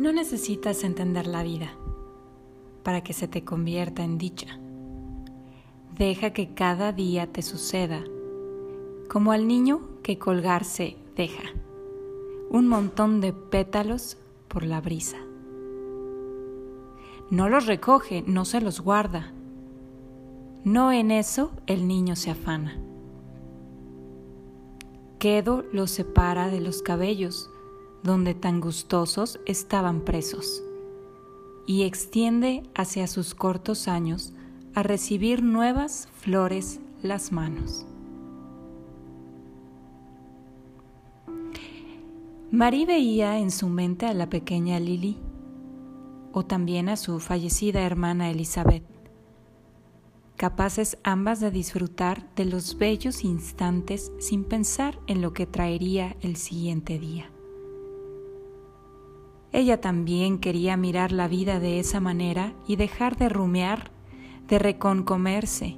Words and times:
No 0.00 0.12
necesitas 0.12 0.82
entender 0.82 1.26
la 1.26 1.42
vida 1.42 1.76
para 2.82 3.02
que 3.02 3.12
se 3.12 3.28
te 3.28 3.44
convierta 3.44 4.02
en 4.02 4.16
dicha. 4.16 4.58
Deja 5.94 6.30
que 6.30 6.54
cada 6.54 6.92
día 6.92 7.30
te 7.30 7.42
suceda, 7.42 8.02
como 9.10 9.32
al 9.32 9.46
niño 9.46 9.82
que 10.02 10.18
colgarse 10.18 10.96
deja, 11.16 11.50
un 12.48 12.66
montón 12.66 13.20
de 13.20 13.34
pétalos 13.34 14.16
por 14.48 14.64
la 14.64 14.80
brisa. 14.80 15.18
No 17.28 17.50
los 17.50 17.66
recoge, 17.66 18.24
no 18.26 18.46
se 18.46 18.62
los 18.62 18.80
guarda. 18.80 19.34
No 20.64 20.92
en 20.92 21.10
eso 21.10 21.50
el 21.66 21.86
niño 21.86 22.16
se 22.16 22.30
afana. 22.30 22.80
Quedo 25.18 25.62
los 25.74 25.90
separa 25.90 26.48
de 26.48 26.62
los 26.62 26.80
cabellos, 26.80 27.50
donde 28.02 28.34
tan 28.34 28.60
gustosos 28.60 29.40
estaban 29.46 30.00
presos, 30.02 30.62
y 31.66 31.82
extiende 31.82 32.62
hacia 32.74 33.06
sus 33.06 33.34
cortos 33.34 33.88
años 33.88 34.32
a 34.74 34.82
recibir 34.82 35.42
nuevas 35.42 36.08
flores 36.20 36.80
las 37.02 37.32
manos. 37.32 37.86
Marie 42.50 42.84
veía 42.84 43.38
en 43.38 43.50
su 43.50 43.68
mente 43.68 44.06
a 44.06 44.14
la 44.14 44.28
pequeña 44.28 44.80
Lily, 44.80 45.18
o 46.32 46.44
también 46.44 46.88
a 46.88 46.96
su 46.96 47.20
fallecida 47.20 47.82
hermana 47.82 48.30
Elizabeth, 48.30 48.84
capaces 50.36 50.98
ambas 51.04 51.40
de 51.40 51.50
disfrutar 51.50 52.34
de 52.34 52.46
los 52.46 52.78
bellos 52.78 53.24
instantes 53.24 54.10
sin 54.18 54.44
pensar 54.44 54.98
en 55.06 55.20
lo 55.20 55.32
que 55.32 55.46
traería 55.46 56.16
el 56.22 56.36
siguiente 56.36 56.98
día. 56.98 57.30
Ella 59.52 59.80
también 59.80 60.38
quería 60.38 60.76
mirar 60.76 61.10
la 61.10 61.26
vida 61.26 61.58
de 61.58 61.80
esa 61.80 62.00
manera 62.00 62.52
y 62.66 62.76
dejar 62.76 63.16
de 63.16 63.28
rumear, 63.28 63.90
de 64.48 64.58
reconcomerse. 64.58 65.76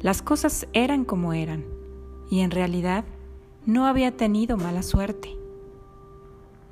Las 0.00 0.22
cosas 0.22 0.66
eran 0.72 1.04
como 1.04 1.32
eran 1.32 1.64
y 2.30 2.40
en 2.40 2.50
realidad 2.50 3.04
no 3.66 3.86
había 3.86 4.16
tenido 4.16 4.56
mala 4.56 4.82
suerte. 4.82 5.36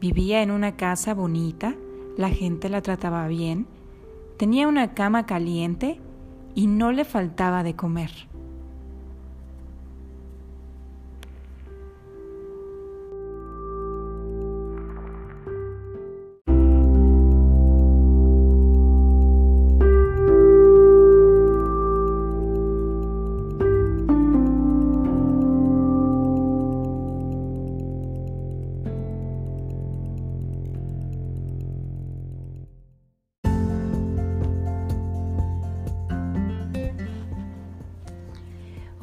Vivía 0.00 0.42
en 0.42 0.50
una 0.50 0.76
casa 0.76 1.14
bonita, 1.14 1.74
la 2.16 2.30
gente 2.30 2.68
la 2.68 2.82
trataba 2.82 3.26
bien, 3.28 3.66
tenía 4.36 4.68
una 4.68 4.94
cama 4.94 5.26
caliente 5.26 6.00
y 6.54 6.66
no 6.66 6.92
le 6.92 7.04
faltaba 7.04 7.62
de 7.62 7.76
comer. 7.76 8.10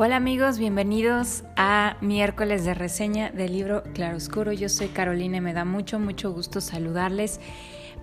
Hola 0.05 0.17
amigos, 0.17 0.59
bienvenidos 0.59 1.45
a 1.55 1.95
miércoles 2.01 2.65
de 2.65 2.73
reseña 2.73 3.29
del 3.29 3.53
libro 3.53 3.83
Claroscuro. 3.93 4.51
Yo 4.51 4.67
soy 4.67 4.89
Carolina 4.89 5.37
y 5.37 5.39
me 5.39 5.53
da 5.53 5.63
mucho, 5.63 5.97
mucho 5.97 6.33
gusto 6.33 6.59
saludarles 6.59 7.39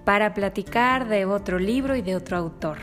para 0.07 0.33
platicar 0.33 1.09
de 1.09 1.27
otro 1.27 1.59
libro 1.59 1.97
y 1.97 2.01
de 2.01 2.17
otro 2.17 2.39
autor. 2.39 2.79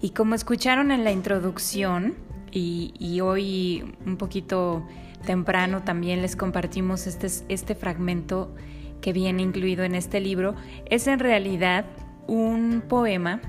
Y 0.00 0.12
como 0.12 0.34
escucharon 0.34 0.90
en 0.90 1.04
la 1.04 1.12
introducción, 1.12 2.14
y, 2.50 3.20
hoy 3.20 3.94
un 4.06 4.16
poquito 4.16 4.86
temprano 5.26 5.82
también 5.82 6.22
les 6.22 6.34
compartimos 6.34 7.06
este, 7.06 7.26
este 7.50 7.74
fragmento 7.74 8.54
que 9.02 9.12
viene 9.12 9.42
incluido 9.42 9.84
en 9.84 9.94
este 9.94 10.18
libro, 10.18 10.54
es 10.86 11.06
en 11.08 11.18
realidad 11.18 11.84
un 12.26 12.82
poema 12.88 13.42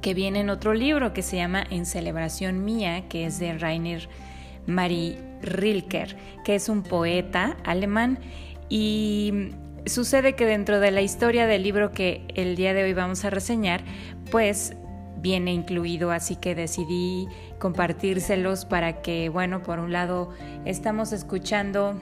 que 0.00 0.14
viene 0.14 0.40
en 0.40 0.50
otro 0.50 0.74
libro 0.74 1.12
que 1.12 1.22
se 1.22 1.36
llama 1.36 1.64
En 1.70 1.86
celebración 1.86 2.64
mía, 2.64 3.08
que 3.08 3.26
es 3.26 3.38
de 3.38 3.56
Rainer 3.58 4.08
Marie 4.66 5.18
Rilker, 5.42 6.16
que 6.44 6.54
es 6.54 6.68
un 6.68 6.82
poeta 6.82 7.56
alemán. 7.64 8.18
Y 8.68 9.50
sucede 9.86 10.34
que 10.34 10.46
dentro 10.46 10.80
de 10.80 10.90
la 10.90 11.02
historia 11.02 11.46
del 11.46 11.62
libro 11.62 11.92
que 11.92 12.24
el 12.34 12.56
día 12.56 12.74
de 12.74 12.84
hoy 12.84 12.92
vamos 12.92 13.24
a 13.24 13.30
reseñar, 13.30 13.82
pues 14.30 14.76
viene 15.16 15.52
incluido, 15.52 16.10
así 16.10 16.36
que 16.36 16.54
decidí 16.54 17.28
compartírselos 17.58 18.64
para 18.64 19.02
que, 19.02 19.28
bueno, 19.28 19.62
por 19.62 19.78
un 19.78 19.92
lado 19.92 20.30
estamos 20.64 21.12
escuchando 21.12 22.00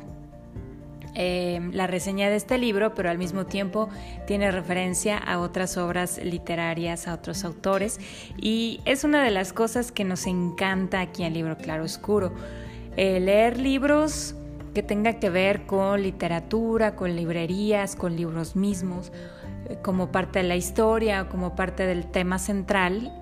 Em, 1.21 1.73
la 1.73 1.89
reseña 1.89 2.31
de 2.31 2.37
este 2.37 2.59
libro, 2.59 2.95
pero 2.95 3.11
al 3.11 3.19
mismo 3.19 3.45
tiempo 3.45 3.89
tiene 4.29 4.53
referencia 4.53 5.19
a 5.19 5.41
otras 5.41 5.77
obras 5.77 6.21
literarias, 6.23 7.09
a 7.09 7.15
otros 7.15 7.43
autores, 7.43 7.99
y 8.37 8.81
es 8.85 9.03
una 9.03 9.25
de 9.25 9.33
las 9.33 9.53
cosas 9.53 9.91
que 9.91 10.05
nos 10.05 10.29
encanta 10.29 11.01
aquí 11.01 11.25
en 11.25 11.35
Libro 11.35 11.57
Claro 11.57 11.83
Oscuro. 11.83 12.33
Eh, 12.97 13.19
leer 13.19 13.59
libros 13.59 14.37
que 14.75 14.85
tengan 14.85 15.19
que 15.19 15.29
ver 15.29 15.67
con 15.67 16.03
literatura, 16.03 16.95
con 16.95 17.17
librerías, 17.17 17.97
con 17.97 18.15
libros 18.15 18.55
mismos, 18.55 19.11
eh, 19.69 19.77
como 19.83 20.13
parte 20.13 20.39
de 20.39 20.45
la 20.45 20.55
historia, 20.55 21.29
como 21.29 21.57
parte 21.57 21.85
del 21.85 22.07
tema 22.07 22.39
central, 22.39 23.13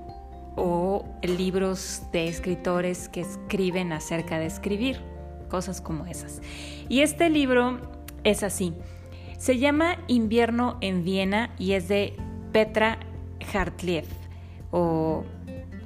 o 0.54 1.06
libros 1.22 2.02
de 2.12 2.28
escritores 2.28 3.08
que 3.08 3.22
escriben 3.22 3.94
acerca 3.94 4.38
de 4.38 4.44
escribir 4.44 5.15
cosas 5.46 5.80
como 5.80 6.06
esas. 6.06 6.40
Y 6.88 7.00
este 7.00 7.30
libro 7.30 7.80
es 8.24 8.42
así. 8.42 8.74
Se 9.38 9.58
llama 9.58 9.98
Invierno 10.06 10.78
en 10.80 11.04
Viena 11.04 11.50
y 11.58 11.72
es 11.72 11.88
de 11.88 12.14
Petra 12.52 12.98
Hartlieb, 13.52 14.06
o 14.70 15.24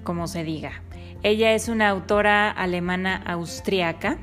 como 0.04 0.26
se 0.28 0.44
diga. 0.44 0.82
Ella 1.22 1.52
es 1.52 1.68
una 1.68 1.88
autora 1.88 2.50
alemana 2.50 3.16
austriaca 3.26 4.18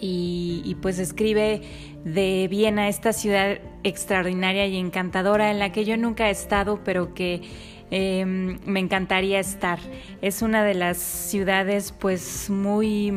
y, 0.00 0.76
pues 0.82 0.98
escribe 0.98 1.62
de 2.04 2.48
Viena, 2.50 2.88
esta 2.88 3.12
ciudad 3.12 3.58
extraordinaria 3.84 4.66
y 4.66 4.76
encantadora 4.76 5.50
en 5.50 5.58
la 5.58 5.72
que 5.72 5.84
yo 5.84 5.96
nunca 5.96 6.28
he 6.28 6.30
estado, 6.30 6.80
pero 6.84 7.14
que 7.14 7.42
em, 7.90 8.58
me 8.66 8.80
encantaría 8.80 9.38
estar. 9.40 9.78
Es 10.20 10.42
una 10.42 10.64
de 10.64 10.74
las 10.74 10.98
ciudades 10.98 11.92
pues 11.92 12.50
muy 12.50 13.12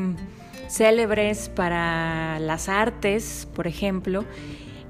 célebres 0.67 1.49
para 1.49 2.39
las 2.39 2.69
artes, 2.69 3.47
por 3.53 3.67
ejemplo. 3.67 4.25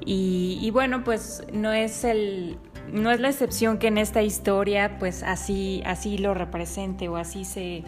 Y, 0.10 0.70
bueno, 0.72 1.04
pues 1.04 1.44
no 1.52 1.74
es 1.74 2.06
el, 2.06 2.58
no 2.94 3.12
es 3.12 3.20
la 3.20 3.28
excepción 3.28 3.78
que 3.78 3.88
en 3.88 3.98
esta 3.98 4.22
historia 4.22 4.98
pues 5.00 5.22
así, 5.22 5.84
así 5.86 6.18
lo 6.18 6.34
represente 6.34 7.10
o 7.10 7.18
así 7.18 7.44
se, 7.44 7.84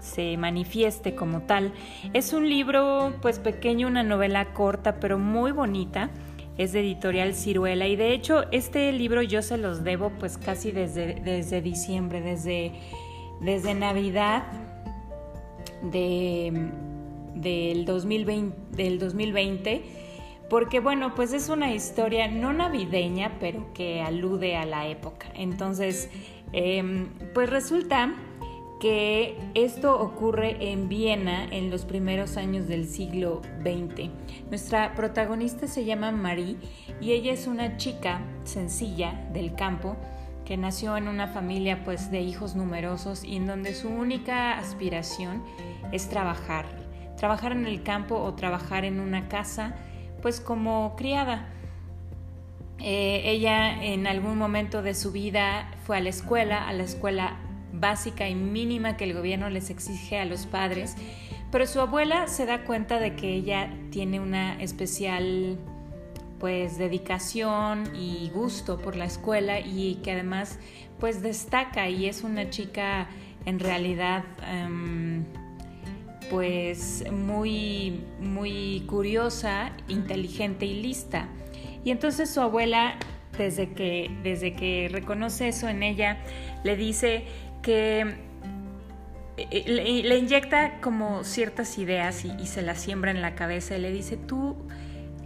se 0.00 0.36
manifieste 0.36 1.14
como 1.14 1.42
tal. 1.42 1.72
Es 2.14 2.32
un 2.32 2.48
libro 2.48 3.14
pues 3.22 3.38
pequeño, 3.38 3.86
una 3.86 4.02
novela 4.02 4.52
corta 4.52 4.96
pero 4.98 5.18
muy 5.18 5.52
bonita. 5.52 6.10
Es 6.58 6.72
de 6.72 6.80
editorial 6.80 7.32
Ciruela 7.32 7.86
y 7.86 7.94
de 7.94 8.12
hecho 8.12 8.44
este 8.50 8.92
libro 8.92 9.22
yo 9.22 9.40
se 9.40 9.56
los 9.56 9.84
debo 9.84 10.10
pues 10.10 10.38
casi 10.38 10.72
desde, 10.72 11.14
desde 11.14 11.62
diciembre, 11.62 12.20
desde, 12.20 12.72
desde 13.40 13.72
Navidad 13.74 14.42
de 15.92 16.72
del 17.34 17.84
2020, 17.84 18.76
del 18.76 18.98
2020 18.98 20.02
porque 20.52 20.80
bueno, 20.80 21.14
pues 21.14 21.32
es 21.32 21.48
una 21.48 21.72
historia 21.72 22.28
no 22.28 22.52
navideña, 22.52 23.38
pero 23.40 23.72
que 23.72 24.02
alude 24.02 24.54
a 24.54 24.66
la 24.66 24.86
época. 24.86 25.28
Entonces, 25.34 26.10
em, 26.52 27.08
pues 27.32 27.48
resulta 27.48 28.14
que 28.78 29.38
esto 29.54 29.98
ocurre 29.98 30.72
en 30.72 30.90
Viena 30.90 31.46
en 31.50 31.70
los 31.70 31.86
primeros 31.86 32.36
años 32.36 32.68
del 32.68 32.86
siglo 32.86 33.40
XX. 33.62 34.10
Nuestra 34.50 34.94
protagonista 34.94 35.66
se 35.68 35.86
llama 35.86 36.12
Marie 36.12 36.58
y 37.00 37.12
ella 37.12 37.32
es 37.32 37.46
una 37.46 37.78
chica 37.78 38.20
sencilla 38.44 39.26
del 39.32 39.54
campo 39.54 39.96
que 40.44 40.58
nació 40.58 40.98
en 40.98 41.08
una 41.08 41.28
familia 41.28 41.82
pues 41.82 42.10
de 42.10 42.20
hijos 42.20 42.56
numerosos 42.56 43.24
y 43.24 43.36
en 43.36 43.46
donde 43.46 43.72
su 43.72 43.88
única 43.88 44.58
aspiración 44.58 45.42
es 45.92 46.10
trabajar 46.10 46.81
trabajar 47.22 47.52
en 47.52 47.66
el 47.66 47.84
campo 47.84 48.16
o 48.16 48.34
trabajar 48.34 48.84
en 48.84 48.98
una 48.98 49.28
casa, 49.28 49.76
pues 50.22 50.40
como 50.40 50.96
criada. 50.96 51.46
Eh, 52.80 53.22
ella 53.26 53.80
en 53.80 54.08
algún 54.08 54.36
momento 54.36 54.82
de 54.82 54.92
su 54.92 55.12
vida 55.12 55.70
fue 55.86 55.98
a 55.98 56.00
la 56.00 56.08
escuela, 56.08 56.66
a 56.66 56.72
la 56.72 56.82
escuela 56.82 57.36
básica 57.72 58.28
y 58.28 58.34
mínima 58.34 58.96
que 58.96 59.04
el 59.04 59.14
gobierno 59.14 59.50
les 59.50 59.70
exige 59.70 60.18
a 60.18 60.24
los 60.24 60.46
padres, 60.46 60.96
pero 61.52 61.64
su 61.68 61.80
abuela 61.80 62.26
se 62.26 62.44
da 62.44 62.64
cuenta 62.64 62.98
de 62.98 63.14
que 63.14 63.32
ella 63.34 63.70
tiene 63.92 64.18
una 64.18 64.60
especial 64.60 65.60
pues 66.40 66.76
dedicación 66.76 67.94
y 67.94 68.32
gusto 68.34 68.78
por 68.78 68.96
la 68.96 69.04
escuela 69.04 69.60
y 69.60 70.00
que 70.02 70.10
además 70.10 70.58
pues 70.98 71.22
destaca 71.22 71.88
y 71.88 72.06
es 72.06 72.24
una 72.24 72.50
chica 72.50 73.06
en 73.44 73.60
realidad 73.60 74.24
em, 74.44 75.24
pues 76.32 77.04
muy 77.12 78.00
muy 78.18 78.84
curiosa, 78.86 79.72
inteligente 79.86 80.64
y 80.64 80.80
lista. 80.80 81.28
Y 81.84 81.90
entonces 81.90 82.30
su 82.30 82.40
abuela 82.40 82.94
desde 83.36 83.74
que 83.74 84.10
desde 84.22 84.54
que 84.54 84.88
reconoce 84.90 85.48
eso 85.48 85.68
en 85.68 85.82
ella 85.82 86.16
le 86.64 86.76
dice 86.76 87.26
que 87.60 88.16
eh, 89.36 89.64
le, 89.66 90.16
inyecta 90.16 90.80
como 90.80 91.22
ciertas 91.22 91.76
ideas 91.76 92.24
y, 92.24 92.46
se 92.46 92.62
las 92.62 92.80
siembra 92.80 93.10
en 93.10 93.20
la 93.20 93.34
cabeza 93.34 93.76
y 93.76 93.80
le 93.80 93.92
dice, 93.92 94.16
tú 94.16 94.56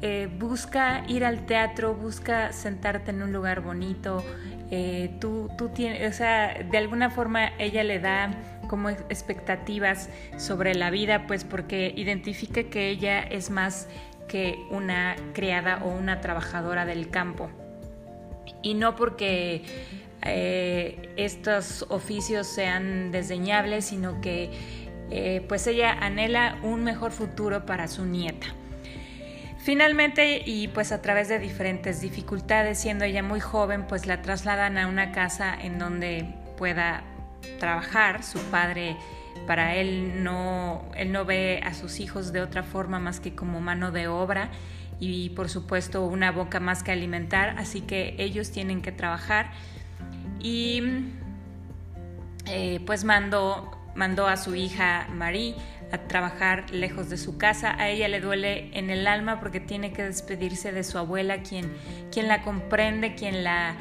eh, 0.03 0.29
busca 0.39 1.05
ir 1.07 1.25
al 1.25 1.47
teatro, 1.47 1.95
busca 1.95 2.53
sentarte 2.53 3.13
en 3.13 3.23
un 3.23 3.33
lugar 3.33 3.61
bonito, 3.61 4.25
eh, 4.71 5.17
tú, 5.21 5.51
tú 5.57 5.69
tienes, 5.69 6.13
o 6.13 6.17
sea, 6.17 6.55
de 6.69 6.79
alguna 6.79 7.11
forma 7.11 7.53
ella 7.59 7.85
le 7.85 8.01
da 8.01 8.31
como 8.67 8.91
expectativas 8.91 10.09
sobre 10.37 10.75
la 10.75 10.91
vida, 10.91 11.27
pues 11.27 11.45
porque 11.45 11.93
identifica 11.97 12.65
que 12.65 12.91
ella 12.91 13.21
es 13.21 13.51
más 13.51 13.89
que 14.29 14.59
una 14.71 15.17
criada 15.33 15.83
o 15.85 15.89
una 15.89 16.21
trabajadora 16.21 16.85
del 16.85 17.11
campo. 17.11 17.51
Y 18.63 18.75
no 18.75 18.97
porque 18.97 19.63
eh, 20.23 21.13
estos 21.17 21.87
oficios 21.89 22.47
sean 22.47 23.13
desdeñables, 23.13 23.87
sino 23.87 24.21
que 24.21 24.51
eh, 25.11 25.45
pues 25.49 25.67
ella 25.67 25.93
anhela 25.93 26.59
un 26.63 26.83
mejor 26.83 27.13
futuro 27.13 27.65
para 27.65 27.87
su 27.89 28.05
nieta. 28.05 28.49
Finalmente, 29.59 30.43
y 30.45 30.69
pues 30.69 30.93
a 30.93 31.03
través 31.03 31.29
de 31.29 31.39
diferentes 31.41 32.01
dificultades, 32.01 32.79
siendo 32.79 33.05
ella 33.05 33.23
muy 33.23 33.41
joven, 33.41 33.85
pues 33.87 34.07
la 34.07 34.23
trasladan 34.23 34.79
a 34.79 34.87
una 34.87 35.11
casa 35.11 35.57
en 35.61 35.79
donde 35.79 36.25
pueda 36.57 37.03
trabajar. 37.59 38.23
Su 38.23 38.39
padre, 38.51 38.97
para 39.47 39.75
él 39.75 40.23
no, 40.23 40.85
él 40.97 41.13
no 41.13 41.25
ve 41.25 41.61
a 41.65 41.75
sus 41.75 42.01
hijos 42.01 42.33
de 42.33 42.41
otra 42.41 42.63
forma 42.63 42.99
más 42.99 43.21
que 43.21 43.35
como 43.35 43.61
mano 43.61 43.93
de 43.93 44.09
obra 44.09 44.51
y 44.99 45.31
por 45.31 45.49
supuesto 45.49 46.05
una 46.05 46.33
boca 46.33 46.61
más 46.61 46.83
que 46.83 46.93
alimentar, 46.93 47.51
así 47.59 47.83
que 47.83 48.15
ellos 48.19 48.51
tienen 48.51 48.81
que 48.81 48.93
trabajar 48.93 49.51
y 50.41 50.83
eh, 52.47 52.81
pues 52.87 53.05
mandó, 53.05 53.71
mandó 53.95 54.27
a 54.27 54.37
su 54.37 54.55
hija 54.55 55.07
Marie 55.13 55.55
a 55.93 55.99
trabajar 55.99 56.71
lejos 56.71 57.11
de 57.11 57.17
su 57.17 57.39
casa. 57.39 57.75
A 57.79 57.89
ella 57.89 58.09
le 58.09 58.21
duele 58.21 58.71
en 58.77 58.91
el 58.91 59.07
alma 59.07 59.41
porque 59.41 59.61
tiene 59.61 59.93
que 59.93 60.03
despedirse 60.03 60.73
de 60.73 60.85
su 60.85 60.99
abuela, 60.99 61.43
quien, 61.43 61.73
quien 62.11 62.29
la 62.29 62.43
comprende, 62.43 63.15
quien 63.15 63.45
la, 63.45 63.77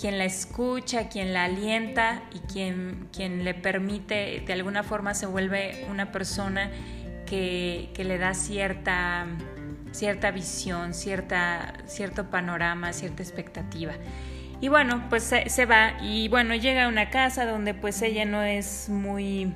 quien 0.00 0.16
la 0.16 0.24
escucha, 0.24 1.10
quien 1.10 1.34
la 1.34 1.44
alienta 1.44 2.22
y 2.32 2.38
quien, 2.38 3.08
quien 3.12 3.44
le 3.44 3.52
permite, 3.52 4.42
de 4.46 4.52
alguna 4.54 4.82
forma 4.82 5.12
se 5.12 5.26
vuelve 5.26 5.84
una 5.90 6.10
persona 6.10 6.70
que, 7.26 7.90
que 7.92 8.04
le 8.04 8.16
da 8.16 8.32
cierta, 8.32 9.26
cierta 9.92 10.30
visión, 10.30 10.94
cierta, 10.94 11.74
cierto 11.86 12.30
panorama, 12.30 12.94
cierta 12.94 13.22
expectativa. 13.22 13.92
Y 14.62 14.68
bueno, 14.68 15.04
pues 15.10 15.22
se, 15.24 15.66
va 15.66 15.92
y 16.02 16.28
bueno, 16.28 16.54
llega 16.54 16.84
a 16.84 16.88
una 16.88 17.10
casa 17.10 17.44
donde 17.44 17.74
pues 17.74 18.00
ella 18.00 18.24
no 18.24 18.42
es 18.42 18.88
muy 18.88 19.52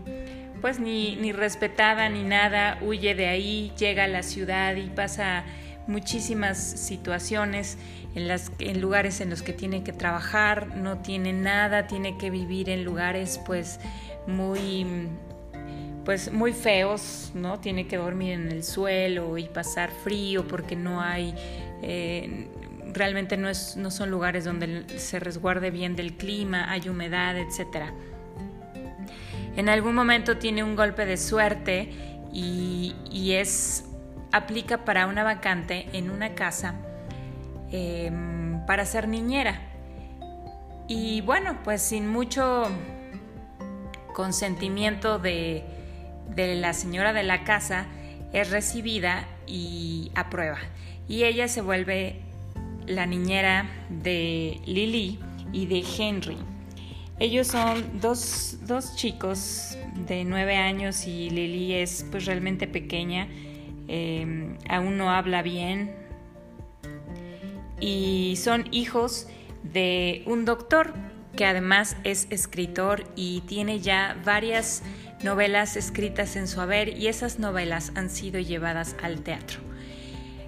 pues 0.61 0.79
ni, 0.79 1.17
ni 1.17 1.32
respetada 1.32 2.08
ni 2.11 2.23
nada, 2.23 2.79
huye 2.82 3.14
de 3.14 3.29
ahí, 3.29 3.73
llega 3.79 4.05
a 4.05 4.08
la 4.08 4.23
ciudad 4.23 4.76
y 4.76 4.88
pasa 4.88 5.44
muchísimas 5.86 6.58
situaciones 6.58 7.78
en, 8.14 8.28
las, 8.28 8.50
en 8.58 8.81
lugares 8.81 9.20
en 9.20 9.31
los 9.31 9.42
que 9.42 9.52
tiene 9.52 9.82
que 9.82 9.92
trabajar, 9.92 10.76
no 10.76 10.98
tiene 10.98 11.32
nada, 11.32 11.86
tiene 11.86 12.16
que 12.16 12.31
vivir 12.31 12.70
en 12.70 12.84
lugares 12.84 13.40
pues 13.44 13.81
muy 14.26 15.08
pues 16.04 16.31
muy 16.31 16.52
feos, 16.52 17.32
¿no? 17.34 17.60
Tiene 17.60 17.86
que 17.86 17.96
dormir 17.96 18.32
en 18.32 18.52
el 18.52 18.62
suelo 18.62 19.38
y 19.38 19.44
pasar 19.44 19.90
frío 19.90 20.46
porque 20.46 20.76
no 20.76 21.00
hay 21.00 21.34
eh, 21.82 22.48
realmente 22.94 23.36
no, 23.36 23.48
es, 23.48 23.76
no 23.76 23.90
son 23.90 24.10
lugares 24.10 24.44
donde 24.44 24.84
se 24.98 25.20
resguarde 25.20 25.70
bien 25.70 25.96
del 25.96 26.14
clima, 26.16 26.70
hay 26.70 26.88
humedad, 26.88 27.36
etc. 27.36 27.90
En 29.56 29.69
algún 29.69 29.94
momento 29.94 30.38
tiene 30.38 30.64
un 30.64 30.76
golpe 30.76 31.04
de 31.04 31.16
suerte 31.16 31.90
y, 32.32 32.94
es 33.32 33.84
aplica 34.34 34.84
para 34.84 35.06
una 35.06 35.22
vacante 35.22 35.86
en 35.92 36.10
una 36.10 36.34
casa 36.34 36.75
em, 37.70 38.64
para 38.66 38.84
ser 38.84 39.08
niñera. 39.08 39.60
Y 40.88 41.20
bueno, 41.22 41.58
pues 41.62 41.82
sin 41.82 42.08
mucho 42.08 42.69
consentimiento 44.12 45.19
de, 45.19 45.64
de 46.34 46.56
la 46.56 46.72
señora 46.72 47.12
de 47.12 47.22
la 47.22 47.44
casa, 47.44 47.86
es 48.32 48.50
recibida 48.50 49.26
y 49.46 50.10
aprueba. 50.14 50.58
Y 51.08 51.25
ella 51.25 51.48
se 51.48 51.60
vuelve 51.60 52.20
la 52.86 53.06
niñera 53.06 53.70
de 53.88 54.60
Lily 54.66 55.19
y 55.52 55.66
de 55.66 55.84
Henry. 55.96 56.36
Ellos 57.20 57.46
son 57.46 58.00
dos, 58.00 58.58
chicos 58.96 59.78
de 60.08 60.25
nueve 60.25 60.56
años 60.56 61.06
y 61.06 61.31
Lily 61.31 61.75
es 61.75 62.04
pues 62.10 62.26
realmente 62.26 62.66
pequeña, 62.66 63.28
em, 63.88 64.56
aún 64.69 64.96
no 64.96 65.10
habla 65.10 65.42
bien 65.42 65.94
y 67.81 68.36
son 68.36 68.66
hijos 68.70 69.28
de 69.62 70.22
un 70.26 70.44
doctor 70.44 70.94
que 71.36 71.44
además 71.44 71.96
es 72.04 72.26
escritor 72.31 73.04
y 73.16 73.40
tiene 73.42 73.81
ya 73.81 74.16
varias 74.25 74.82
novelas 75.22 75.76
escritas 75.76 76.36
en 76.36 76.46
su 76.46 76.60
haber 76.60 76.96
y 76.96 77.08
esas 77.08 77.38
novelas 77.38 77.92
han 77.94 78.10
sido 78.10 78.38
llevadas 78.40 78.94
al 79.02 79.22
teatro. 79.22 79.60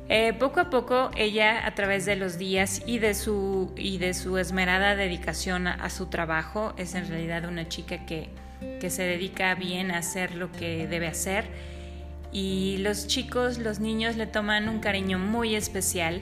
Eh, 0.08 0.34
poco 0.34 0.60
a 0.60 0.70
poco 0.70 1.10
ella 1.16 1.66
a 1.66 1.74
través 1.74 2.06
de 2.06 2.14
los 2.14 2.38
días 2.38 2.82
y 2.86 3.00
de 3.00 3.14
su, 3.14 3.72
y 3.76 3.98
de 3.98 4.14
su 4.14 4.38
esmerada 4.38 4.94
dedicación 4.94 5.66
a, 5.66 5.90
su 5.90 6.06
trabajo, 6.06 6.74
es 6.76 6.94
en 6.94 7.08
realidad 7.08 7.46
una 7.46 7.68
chica 7.68 8.06
que, 8.06 8.28
que 8.80 8.88
se 8.88 9.02
dedica 9.02 9.54
bien 9.56 9.90
a 9.90 9.98
hacer 9.98 10.36
lo 10.36 10.52
que 10.52 10.86
debe 10.86 11.08
hacer 11.08 11.75
y 12.36 12.76
los 12.80 13.06
chicos, 13.06 13.56
los 13.56 13.80
niños 13.80 14.16
le 14.16 14.26
toman 14.26 14.68
un 14.68 14.78
cariño 14.78 15.18
muy 15.18 15.54
especial 15.54 16.20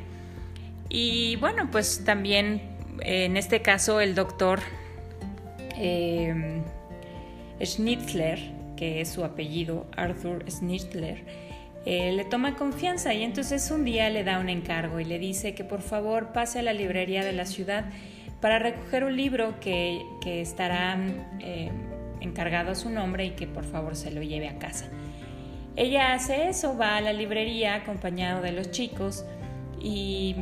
y 0.89 1.35
bueno, 1.41 1.69
pues 1.73 2.05
también 2.05 2.63
en 3.01 3.37
este 3.37 3.63
caso 3.63 4.01
el 4.01 4.15
doctor 4.15 4.61
eh, 5.77 6.63
Schnitzler, 7.61 8.39
que 8.77 9.01
es 9.01 9.09
su 9.09 9.25
apellido, 9.25 9.89
Arthur 9.97 10.49
Schnitzler, 10.49 11.25
eh, 11.85 12.13
le 12.13 12.25
toma 12.25 12.55
confianza 12.55 13.13
y 13.13 13.25
entonces 13.25 13.69
un 13.73 13.85
día 13.85 14.09
le 14.09 14.23
da 14.23 14.39
un 14.39 14.49
encargo 14.49 15.01
y 15.01 15.05
le 15.05 15.19
dice 15.19 15.57
que 15.57 15.65
por 15.65 15.83
favor 15.83 16.33
pase 16.33 16.61
a 16.61 16.63
la 16.63 16.73
librería 16.73 17.25
de 17.25 17.33
la 17.33 17.45
ciudad 17.45 17.87
para 18.41 18.61
recoger 18.61 19.03
un 19.03 19.17
libro 19.17 19.59
que, 19.59 20.05
estará 20.25 20.97
eh, 21.41 21.73
encargado 22.21 22.71
a 22.71 22.75
su 22.77 22.89
nombre 22.89 23.25
y 23.25 23.31
que 23.31 23.49
por 23.49 23.65
favor 23.65 23.97
se 23.97 24.13
lo 24.13 24.23
lleve 24.23 24.49
a 24.49 24.61
casa. 24.61 24.89
Ella 25.77 26.15
hace 26.15 26.49
eso, 26.49 26.77
va 26.77 26.97
a 26.97 27.01
la 27.01 27.13
librería 27.13 27.75
acompañado 27.75 28.43
de 28.43 28.53
los 28.53 28.71
chicos 28.71 29.25
y 29.81 30.37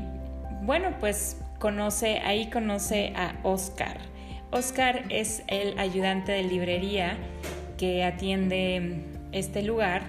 bueno, 0.62 0.97
pues 1.01 1.41
conoce, 1.59 2.19
ahí 2.21 2.51
conoce 2.51 3.12
a 3.17 3.37
Oscar. 3.43 3.99
Oscar 4.51 5.05
es 5.09 5.43
el 5.47 5.79
ayudante 5.79 6.33
de 6.33 6.43
librería 6.43 7.17
que 7.79 8.05
atiende 8.05 9.05
este 9.33 9.62
lugar 9.62 10.03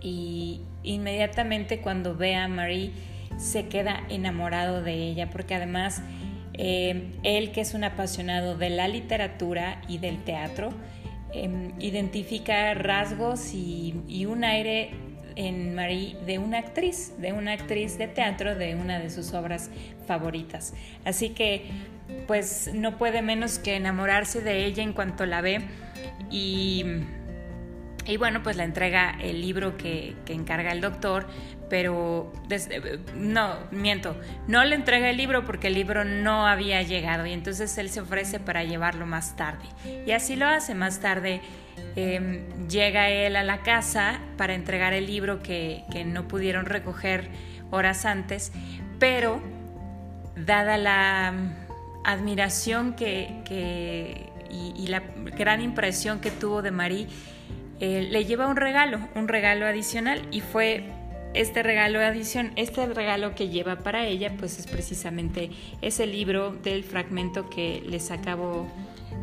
y 0.00 0.62
inmediatamente 0.82 1.80
cuando 1.80 2.16
ve 2.16 2.36
a 2.36 2.48
Marie 2.48 2.92
se 3.36 3.68
queda 3.68 4.02
enamorado 4.08 4.82
de 4.82 4.94
ella 4.94 5.28
porque 5.28 5.54
además 5.54 6.00
eh, 6.54 7.12
él 7.22 7.52
que 7.52 7.60
es 7.60 7.74
un 7.74 7.84
apasionado 7.84 8.56
de 8.56 8.70
la 8.70 8.88
literatura 8.88 9.82
y 9.88 9.98
del 9.98 10.24
teatro 10.24 10.70
em, 11.44 11.72
identifica 11.80 12.74
rasgos 12.74 13.52
y, 13.54 14.26
un 14.26 14.44
aire 14.44 14.90
en 15.36 15.74
Marie 15.74 16.16
de 16.26 16.38
una 16.38 16.58
actriz, 16.58 17.12
de 17.18 17.32
una 17.32 17.52
actriz 17.52 17.98
de 17.98 18.08
teatro 18.08 18.54
de 18.54 18.74
una 18.74 18.98
de 18.98 19.10
sus 19.10 19.34
obras 19.34 19.70
favoritas. 20.06 20.74
Así 21.04 21.30
que 21.30 21.66
pues 22.26 22.70
no 22.72 22.96
puede 22.98 23.20
menos 23.20 23.58
que 23.58 23.76
enamorarse 23.76 24.40
de 24.40 24.64
ella 24.64 24.82
en 24.82 24.92
cuanto 24.92 25.26
la 25.26 25.40
ve 25.40 25.60
y 26.30 26.84
y 28.06 28.16
bueno, 28.16 28.42
pues 28.42 28.56
le 28.56 28.64
entrega 28.64 29.16
el 29.20 29.40
libro 29.40 29.76
que, 29.76 30.14
encarga 30.28 30.72
el 30.72 30.80
doctor, 30.80 31.26
pero 31.68 32.32
no, 33.14 33.56
miento, 33.70 34.16
no 34.46 34.64
le 34.64 34.76
entrega 34.76 35.10
el 35.10 35.16
libro 35.16 35.44
porque 35.44 35.68
el 35.68 35.74
libro 35.74 36.04
no 36.04 36.46
había 36.46 36.82
llegado 36.82 37.26
y 37.26 37.32
entonces 37.32 37.76
él 37.78 37.90
se 37.90 38.00
ofrece 38.00 38.38
para 38.38 38.64
llevarlo 38.64 39.06
más 39.06 39.36
tarde. 39.36 39.64
Y 40.06 40.12
así 40.12 40.36
lo 40.36 40.46
hace 40.46 40.74
más 40.74 41.00
tarde. 41.00 41.40
Em, 41.94 42.68
llega 42.68 43.10
él 43.10 43.36
a 43.36 43.42
la 43.42 43.62
casa 43.62 44.20
para 44.36 44.54
entregar 44.54 44.92
el 44.92 45.06
libro 45.06 45.42
que, 45.42 45.84
que 45.92 46.04
no 46.04 46.26
pudieron 46.28 46.64
recoger 46.64 47.28
horas 47.70 48.06
antes, 48.06 48.52
pero 48.98 49.40
dada 50.36 50.76
la 50.76 51.32
admiración 52.04 52.94
que, 52.94 54.30
y, 54.50 54.86
la 54.86 55.02
gran 55.36 55.60
impresión 55.60 56.20
que 56.20 56.30
tuvo 56.30 56.62
de 56.62 56.70
Marie, 56.70 57.08
eh, 57.80 58.08
le 58.10 58.24
lleva 58.24 58.46
un 58.46 58.56
regalo, 58.56 58.98
un 59.14 59.28
regalo 59.28 59.66
adicional 59.66 60.22
y 60.30 60.40
fue 60.40 60.84
este 61.34 61.62
regalo 61.62 62.00
adición, 62.00 62.52
este 62.56 62.86
regalo 62.86 63.34
que 63.34 63.48
lleva 63.48 63.76
para 63.76 64.06
ella, 64.06 64.32
pues 64.38 64.58
es 64.58 64.66
precisamente 64.66 65.50
ese 65.82 66.06
libro 66.06 66.52
del 66.52 66.82
fragmento 66.82 67.50
que 67.50 67.82
les 67.86 68.10
acabo, 68.10 68.66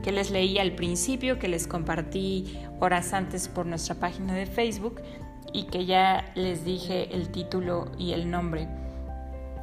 que 0.03 0.11
les 0.11 0.29
leí 0.29 0.59
al 0.59 0.73
principio, 0.73 1.39
que 1.39 1.47
les 1.47 1.65
compartí 1.65 2.55
horas 2.79 3.13
antes 3.13 3.47
por 3.47 3.65
nuestra 3.65 3.95
página 3.95 4.35
de 4.35 4.45
Facebook 4.45 5.01
y 5.53 5.63
que 5.63 5.85
ya 5.85 6.31
les 6.35 6.63
dije 6.63 7.09
el 7.11 7.29
título 7.29 7.91
y 7.97 8.13
el 8.13 8.29
nombre. 8.29 8.67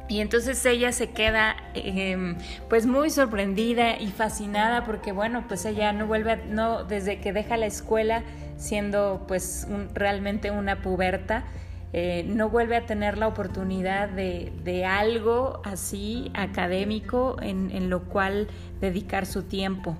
Y 0.09 0.19
entonces 0.19 0.65
ella 0.65 0.91
se 0.91 1.11
queda 1.11 1.55
em, 1.73 2.35
pues 2.67 2.85
muy 2.85 3.09
sorprendida 3.09 3.97
y 3.97 4.07
fascinada 4.07 4.83
porque 4.83 5.13
bueno, 5.13 5.45
pues 5.47 5.63
ella 5.63 5.93
no 5.93 6.05
vuelve, 6.05 6.35
no, 6.47 6.83
desde 6.83 7.21
que 7.21 7.31
deja 7.31 7.55
la 7.55 7.67
escuela 7.67 8.23
siendo 8.61 9.25
pues 9.27 9.67
realmente 9.93 10.51
una 10.51 10.81
puberta, 10.81 11.45
eh, 11.93 12.23
no 12.27 12.49
vuelve 12.49 12.77
a 12.77 12.85
tener 12.85 13.17
la 13.17 13.27
oportunidad 13.27 14.07
de, 14.07 14.85
algo 14.85 15.61
así 15.65 16.31
académico 16.33 17.35
en, 17.41 17.71
en, 17.71 17.89
lo 17.89 18.03
cual 18.03 18.47
dedicar 18.79 19.25
su 19.25 19.43
tiempo. 19.43 19.97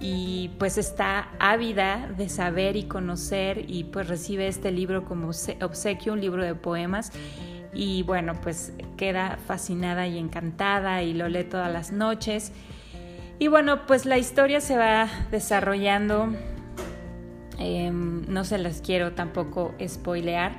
Y 0.00 0.52
pues 0.58 0.78
está 0.78 1.28
ávida 1.40 2.08
de 2.16 2.28
saber 2.28 2.76
y 2.76 2.84
conocer 2.84 3.64
y 3.68 3.84
pues 3.84 4.08
recibe 4.08 4.46
este 4.46 4.70
libro 4.70 5.04
como 5.04 5.30
obsequio, 5.60 6.12
un 6.12 6.20
libro 6.20 6.44
de 6.44 6.54
poemas 6.54 7.12
y 7.74 8.02
bueno, 8.04 8.34
pues 8.40 8.72
queda 8.96 9.38
fascinada 9.46 10.06
y 10.06 10.18
encantada 10.18 11.02
y 11.02 11.14
lo 11.14 11.28
lee 11.28 11.44
todas 11.44 11.72
las 11.72 11.92
noches. 11.92 12.52
Y 13.38 13.48
bueno, 13.48 13.86
pues 13.86 14.06
la 14.06 14.18
historia 14.18 14.60
se 14.60 14.76
va 14.76 15.08
desarrollando, 15.30 16.32
em, 17.58 18.24
no 18.28 18.44
se 18.44 18.58
las 18.58 18.80
quiero 18.80 19.12
tampoco 19.12 19.74
spoilear. 19.86 20.52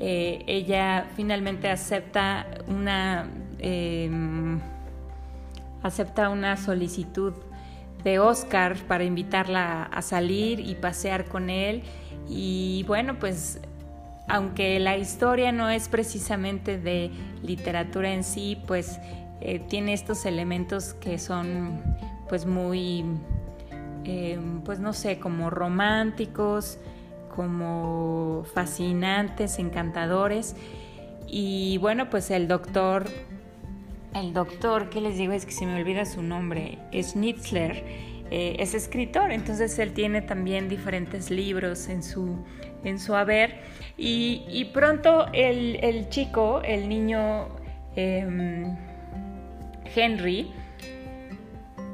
Eh, 0.00 0.42
ella 0.46 1.06
finalmente 1.16 1.68
acepta 1.70 2.46
una, 2.66 3.28
em, 3.58 4.60
acepta 5.82 6.28
una 6.28 6.56
solicitud 6.56 7.34
de 8.04 8.18
Oscar 8.18 8.76
para 8.88 9.04
invitarla 9.04 9.84
a 9.84 10.02
salir 10.02 10.60
y 10.60 10.74
pasear 10.74 11.26
con 11.26 11.50
él. 11.50 11.82
Y 12.28 12.84
bueno, 12.88 13.18
pues 13.18 13.60
aunque 14.28 14.80
la 14.80 14.96
historia 14.96 15.52
no 15.52 15.70
es 15.70 15.88
precisamente 15.88 16.78
de 16.78 17.10
literatura 17.42 18.12
en 18.12 18.24
sí, 18.24 18.58
pues 18.66 18.98
eh, 19.40 19.60
tiene 19.68 19.92
estos 19.92 20.24
elementos 20.24 20.94
que 20.94 21.18
son 21.18 21.82
pues 22.28 22.46
muy, 22.46 23.04
eh, 24.04 24.38
pues 24.64 24.80
no 24.80 24.92
sé, 24.92 25.18
como 25.18 25.50
románticos, 25.50 26.78
como 27.34 28.44
fascinantes, 28.54 29.58
encantadores. 29.58 30.56
Y 31.26 31.78
bueno, 31.78 32.10
pues 32.10 32.30
el 32.30 32.48
doctor, 32.48 33.04
el 34.14 34.32
doctor, 34.32 34.90
¿qué 34.90 35.00
les 35.00 35.16
digo? 35.16 35.32
Es 35.32 35.46
que 35.46 35.52
se 35.52 35.66
me 35.66 35.80
olvida 35.80 36.04
su 36.04 36.22
nombre, 36.22 36.78
Schnitzler, 36.92 37.84
eh, 38.30 38.56
es 38.58 38.74
escritor, 38.74 39.30
entonces 39.30 39.78
él 39.78 39.92
tiene 39.92 40.22
también 40.22 40.68
diferentes 40.68 41.30
libros 41.30 41.88
en 41.88 42.02
su, 42.02 42.38
en 42.82 42.98
su 42.98 43.14
haber 43.14 43.60
y, 43.98 44.70
pronto 44.72 45.26
el, 45.34 46.08
chico, 46.08 46.62
el 46.64 46.88
niño 46.88 47.48
em, 47.94 48.74
Henry, 49.94 50.50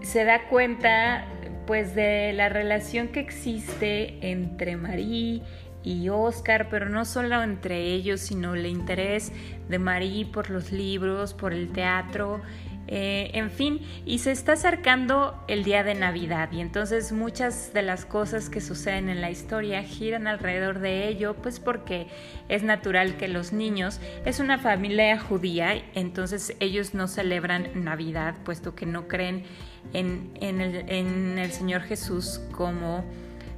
se 0.01 0.25
da 0.25 0.49
cuenta 0.49 1.27
pues 1.69 1.95
de 1.95 2.33
la 2.33 2.49
relación 2.49 3.09
que 3.09 3.21
existe 3.21 4.17
entre 4.23 4.79
Marie 4.79 5.43
y 5.85 6.09
Oscar, 6.09 6.69
pero 6.71 6.89
no 6.89 7.05
solo 7.05 7.43
entre 7.43 7.93
ellos, 7.93 8.23
sino 8.23 8.55
el 8.55 8.65
interés 8.65 9.33
de 9.69 9.79
Marie 9.79 10.25
por 10.25 10.49
los 10.49 10.73
libros, 10.73 11.35
por 11.35 11.53
el 11.53 11.71
teatro, 11.71 12.41
eh, 12.91 13.31
en 13.35 13.51
fin, 13.51 13.81
y 14.07 14.21
se 14.21 14.33
está 14.33 14.53
acercando 14.53 15.45
el 15.47 15.63
día 15.63 15.85
de 15.85 15.95
Navidad 15.95 16.51
y 16.53 16.63
entonces 16.63 17.13
muchas 17.13 17.75
de 17.75 17.83
las 17.83 18.07
cosas 18.07 18.49
que 18.49 18.63
suceden 18.63 19.11
en 19.11 19.21
la 19.21 19.31
historia 19.31 19.83
giran 19.83 20.27
alrededor 20.27 20.79
de 20.79 21.07
ello, 21.07 21.35
pues 21.35 21.61
porque 21.61 22.07
es 22.49 22.63
natural 22.63 23.19
que 23.19 23.29
los 23.29 23.53
niños, 23.53 24.01
es 24.25 24.41
una 24.41 24.57
familia 24.59 25.21
judía, 25.21 25.83
entonces 25.95 26.57
ellos 26.61 26.95
no 26.95 27.09
celebran 27.09 27.85
Navidad, 27.85 28.37
puesto 28.43 28.75
que 28.75 28.87
no 28.87 29.07
creen 29.07 29.45
en, 29.93 30.33
el, 30.41 31.53
Señor 31.53 31.83
Jesús 31.83 32.41
como, 32.53 33.05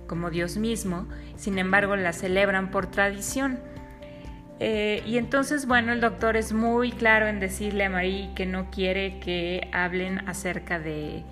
como 0.08 0.30
Dios 0.30 0.56
mismo, 0.56 1.06
sin 1.36 1.60
embargo 1.60 1.94
la 1.94 2.12
celebran 2.12 2.72
por 2.72 2.88
tradición. 2.88 3.60
Eh, 4.62 5.02
y 5.06 5.16
entonces, 5.16 5.66
bueno, 5.66 5.92
el 5.92 6.02
doctor 6.02 6.36
es 6.36 6.52
muy 6.52 6.92
claro 6.92 7.26
en 7.26 7.40
decirle 7.40 7.84
a 7.84 7.90
Marie 7.90 8.30
que 8.34 8.44
no 8.44 8.70
quiere 8.70 9.18
que 9.18 9.68
hablen 9.72 10.28
acerca 10.28 10.78
de, 10.78 11.24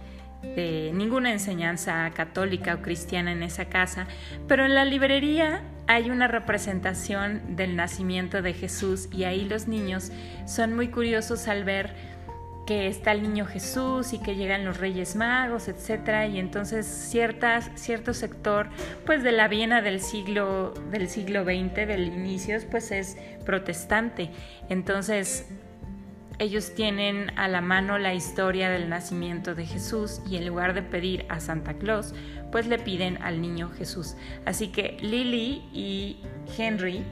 ninguna 0.95 1.33
enseñanza 1.33 2.09
católica 2.15 2.77
o 2.77 2.81
cristiana 2.81 3.33
en 3.33 3.43
esa 3.43 3.67
casa, 3.67 4.07
pero 4.47 4.65
en 4.65 4.75
la 4.75 4.85
librería 4.85 5.63
hay 5.89 6.11
una 6.11 6.29
representación 6.29 7.57
del 7.57 7.77
nacimiento 7.77 8.41
de 8.41 8.55
Jesús 8.55 9.09
y 9.13 9.25
ahí 9.25 9.45
los 9.45 9.67
niños 9.69 10.11
son 10.47 10.75
muy 10.75 10.89
curiosos 10.89 11.49
al 11.49 11.65
ver 11.65 11.93
que 12.69 12.87
está 12.87 13.13
el 13.13 13.23
niño 13.23 13.47
Jesús 13.47 14.13
y 14.13 14.19
que 14.19 14.37
llegan 14.37 14.67
los 14.67 14.77
Reyes 14.77 15.17
Magos, 15.17 15.69
etcétera, 15.69 16.27
y 16.27 16.39
entonces 16.39 16.85
ciertas, 16.85 17.71
cierto 17.77 18.13
sector 18.13 18.69
pues 19.07 19.23
de 19.23 19.33
la 19.33 19.49
Viena 19.49 19.81
del 19.81 20.03
siglo 20.03 20.75
del 20.91 21.09
siglo 21.09 21.45
XX, 21.45 21.75
del 21.75 22.09
inicio, 22.09 22.59
pues 22.71 22.91
es 22.91 23.17
protestante. 23.47 24.29
Entonces 24.69 25.49
ellos 26.39 26.75
tienen 26.75 27.33
a 27.39 27.49
la 27.49 27.63
mano 27.63 27.97
la 27.97 28.13
historia 28.13 28.69
del 28.69 28.91
nacimiento 28.91 29.55
de 29.55 29.65
Jesús 29.65 30.21
y 30.29 30.37
en 30.37 30.47
lugar 30.47 30.75
de 30.75 30.83
pedir 30.83 31.25
a 31.31 31.41
Santa 31.41 31.73
Claus, 31.73 32.13
pues 32.53 32.67
le 32.67 32.79
piden 32.79 33.17
al 33.23 33.41
niño 33.41 33.71
Jesús. 33.71 34.15
Así 34.45 34.69
que 34.69 34.99
Lily 35.01 35.65
y 35.73 36.21
Henry 36.59 37.03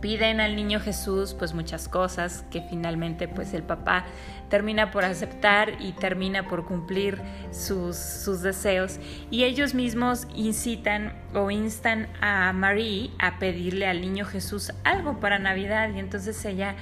piden 0.00 0.40
al 0.40 0.56
niño 0.56 0.80
Jesús 0.80 1.34
pues 1.34 1.54
muchas 1.54 1.88
cosas 1.88 2.44
que 2.50 2.62
finalmente 2.62 3.28
pues 3.28 3.54
el 3.54 3.62
papá 3.62 4.04
termina 4.48 4.90
por 4.90 5.04
aceptar 5.04 5.80
y 5.80 5.92
termina 5.92 6.48
por 6.48 6.64
cumplir 6.64 7.20
sus, 7.50 7.96
sus 7.96 8.42
deseos. 8.42 8.98
Y 9.30 9.44
ellos 9.44 9.74
mismos 9.74 10.26
incitan 10.34 11.14
o 11.34 11.50
instan 11.50 12.08
a 12.20 12.52
Marie 12.52 13.10
a 13.18 13.38
pedirle 13.38 13.86
al 13.86 14.00
niño 14.00 14.24
Jesús 14.24 14.72
algo 14.84 15.20
para 15.20 15.38
Navidad. 15.38 15.90
Y 15.94 15.98
entonces 15.98 16.44
ella 16.44 16.76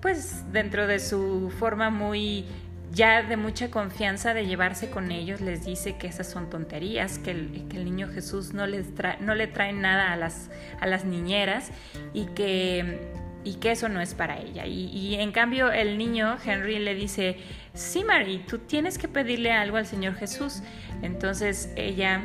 pues 0.00 0.52
dentro 0.52 0.88
de 0.88 0.98
su 0.98 1.52
forma 1.58 1.88
muy 1.88 2.44
ya 2.92 3.22
de 3.22 3.36
mucha 3.36 3.70
confianza 3.70 4.34
de 4.34 4.46
llevarse 4.46 4.90
con 4.90 5.10
ellos, 5.10 5.40
les 5.40 5.64
dice 5.64 5.96
que 5.96 6.06
esas 6.06 6.28
son 6.28 6.50
tonterías, 6.50 7.18
que 7.18 7.30
el, 7.30 7.84
niño 7.84 8.08
Jesús 8.08 8.52
no, 8.52 8.66
les 8.66 8.86
no 9.20 9.34
le 9.34 9.46
trae 9.46 9.72
nada 9.72 10.12
a 10.12 10.16
las, 10.16 10.50
a 10.78 10.86
las 10.86 11.04
niñeras 11.04 11.70
y 12.12 12.26
que, 12.26 13.00
y 13.44 13.54
que 13.54 13.70
eso 13.72 13.88
no 13.88 14.00
es 14.00 14.14
para 14.14 14.38
ella. 14.38 14.66
Y, 14.66 15.14
en 15.14 15.32
cambio 15.32 15.72
el 15.72 15.96
niño 15.96 16.36
Henry 16.44 16.78
le 16.78 16.94
dice, 16.94 17.38
sí 17.72 18.04
Mary, 18.04 18.44
tú 18.46 18.58
tienes 18.58 18.98
que 18.98 19.08
pedirle 19.08 19.52
algo 19.52 19.78
al 19.78 19.86
Señor 19.86 20.14
Jesús. 20.16 20.62
Entonces 21.00 21.72
ella 21.76 22.22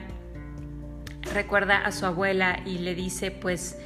recuerda 1.33 1.77
a 1.77 1.91
su 1.93 2.05
abuela 2.05 2.59
y 2.65 2.79
le 2.79 2.93
dice, 2.93 3.31
pues, 3.31 3.79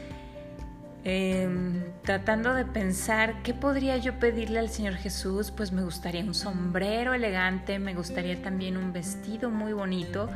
Em, 1.04 1.84
tratando 2.04 2.54
de 2.54 2.64
pensar 2.64 3.42
qué 3.42 3.56
podría 3.56 3.98
yo 3.98 4.20
pedirle 4.20 4.60
al 4.60 4.70
Señor 4.70 4.94
Jesús, 4.94 5.50
pues 5.50 5.72
me 5.72 5.84
gustaría 5.84 6.24
un 6.24 6.36
sombrero 6.36 7.16
elegante, 7.16 7.80
me 7.80 7.96
gustaría 7.96 8.40
también 8.42 8.78
un 8.78 8.94
vestido 8.94 9.50
muy 9.50 9.74
bonito, 9.74 10.30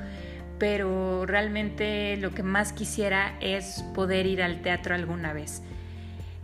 pero 0.57 1.25
realmente 1.27 2.17
lo 2.17 2.33
que 2.33 2.41
más 2.41 2.73
quisiera 2.73 3.37
es 3.41 3.83
poder 3.93 4.25
ir 4.25 4.41
al 4.41 4.61
teatro 4.61 4.95
alguna 4.95 5.33
vez. 5.33 5.61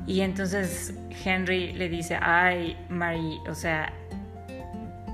Y 0.06 0.22
entonces 0.22 0.94
Henry 1.26 1.74
le 1.74 1.90
dice, 1.90 2.18
ay, 2.22 2.78
Mary, 2.90 3.40
o 3.48 3.56
sea, 3.56 3.94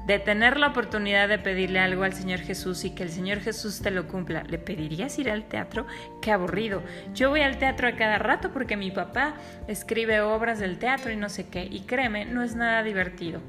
de 0.07 0.19
tener 0.19 0.57
la 0.57 0.67
oportunidad 0.67 1.27
de 1.27 1.37
pedirle 1.37 1.79
algo 1.79 2.03
al 2.03 2.13
Señor 2.13 2.39
Jesús 2.39 2.85
y 2.85 2.91
que 2.91 3.03
el 3.03 3.09
Señor 3.09 3.41
Jesús 3.41 3.81
te 3.81 3.91
lo 3.91 4.07
cumpla, 4.07 4.43
¿le 4.43 4.57
pedirías 4.57 5.19
ir 5.19 5.29
al 5.29 5.43
teatro? 5.43 5.85
Qué 6.21 6.31
aburrido. 6.31 6.81
Yo 7.13 7.29
voy 7.29 7.41
al 7.41 7.57
teatro 7.57 7.89
a 7.89 7.97
cada 7.97 8.17
rato 8.17 8.51
porque 8.53 8.77
mi 8.77 8.89
papá 8.89 9.35
escribe 9.67 10.21
obras 10.21 10.59
del 10.59 10.79
teatro 10.79 11.11
y 11.11 11.17
no 11.17 11.27
sé 11.27 11.49
qué, 11.49 11.67
y 11.69 11.81
créeme, 11.81 12.23
no 12.23 12.41
es 12.41 12.55
nada 12.55 12.83
divertido. 12.83 13.41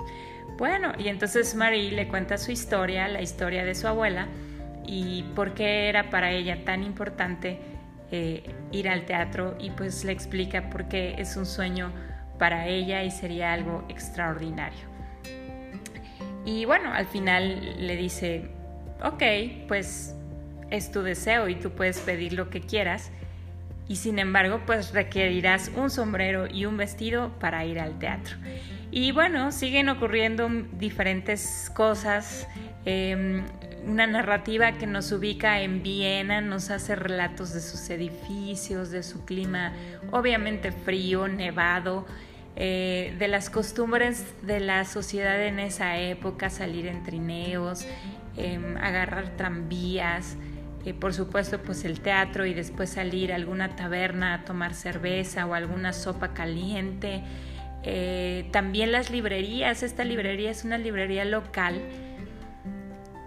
Bueno, 0.58 0.94
y 0.98 1.06
entonces 1.06 1.54
Marie 1.54 1.92
le 1.92 2.08
cuenta 2.08 2.36
su 2.36 2.50
historia, 2.50 3.06
la 3.06 3.22
historia 3.22 3.64
de 3.64 3.76
su 3.76 3.86
abuela, 3.86 4.26
y 4.84 5.22
por 5.36 5.54
qué 5.54 5.88
era 5.88 6.10
para 6.10 6.32
ella 6.32 6.64
tan 6.64 6.82
importante 6.82 7.60
eh, 8.10 8.42
ir 8.72 8.88
al 8.88 9.06
teatro, 9.06 9.56
y 9.60 9.70
pues 9.70 10.04
le 10.04 10.10
explica 10.10 10.70
por 10.70 10.88
qué 10.88 11.14
es 11.18 11.36
un 11.36 11.46
sueño 11.46 11.92
para 12.36 12.66
ella 12.66 13.04
y 13.04 13.12
sería 13.12 13.52
algo 13.52 13.84
extraordinario. 13.88 14.87
Y 16.48 16.64
bueno, 16.64 16.94
al 16.94 17.06
final 17.06 17.74
le 17.86 17.94
dice, 17.94 18.48
ok, 19.04 19.22
pues 19.68 20.14
es 20.70 20.90
tu 20.90 21.02
deseo 21.02 21.46
y 21.50 21.56
tú 21.56 21.72
puedes 21.72 21.98
pedir 22.00 22.32
lo 22.32 22.48
que 22.48 22.62
quieras. 22.62 23.10
Y 23.86 23.96
sin 23.96 24.18
embargo, 24.18 24.62
pues 24.64 24.94
requerirás 24.94 25.70
un 25.76 25.90
sombrero 25.90 26.46
y 26.46 26.64
un 26.64 26.78
vestido 26.78 27.38
para 27.38 27.66
ir 27.66 27.78
al 27.78 27.98
teatro. 27.98 28.36
Y 28.90 29.12
bueno, 29.12 29.52
siguen 29.52 29.90
ocurriendo 29.90 30.48
diferentes 30.72 31.70
cosas. 31.76 32.48
Em, 32.86 33.44
una 33.84 34.06
narrativa 34.06 34.72
que 34.72 34.86
nos 34.86 35.12
ubica 35.12 35.60
en 35.60 35.82
Viena, 35.82 36.40
nos 36.40 36.70
hace 36.70 36.96
relatos 36.96 37.52
de 37.52 37.60
sus 37.60 37.90
edificios, 37.90 38.90
de 38.90 39.02
su 39.02 39.26
clima 39.26 39.74
obviamente 40.12 40.72
frío, 40.72 41.28
nevado, 41.28 42.06
eh, 42.60 43.14
de 43.20 43.28
las 43.28 43.50
costumbres 43.50 44.24
de 44.42 44.58
la 44.58 44.84
sociedad 44.84 45.40
en 45.46 45.60
esa 45.60 45.96
época, 45.96 46.50
salir 46.50 46.88
en 46.88 47.04
trineos, 47.04 47.86
em, 48.36 48.76
agarrar 48.78 49.36
tranvías, 49.36 50.36
eh, 50.84 50.92
por 50.92 51.14
supuesto 51.14 51.62
pues 51.62 51.84
el 51.84 52.00
teatro 52.00 52.46
y 52.46 52.54
después 52.54 52.90
salir 52.90 53.30
a 53.30 53.36
alguna 53.36 53.76
taberna 53.76 54.34
a 54.34 54.44
tomar 54.44 54.74
cerveza 54.74 55.46
o 55.46 55.54
alguna 55.54 55.92
sopa 55.92 56.34
caliente. 56.34 57.22
Eh, 57.84 58.48
también 58.50 58.90
las 58.90 59.08
librerías, 59.10 59.84
esta 59.84 60.02
librería 60.02 60.50
es 60.50 60.64
una 60.64 60.78
librería 60.78 61.24
local, 61.24 61.80